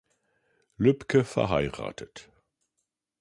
Lübke 0.79 1.23
verheiratet. 1.23 2.27